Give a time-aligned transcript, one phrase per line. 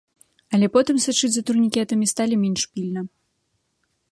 [0.57, 3.01] Але потым сачыць за турнікетамі сталі менш пільна.